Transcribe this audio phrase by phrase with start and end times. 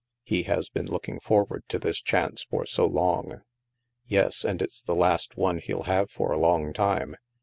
[0.23, 3.43] He has been looking forward to this chance for so long.""
[4.07, 4.43] Yes.
[4.43, 7.17] And it's the last one he'll have for a long time.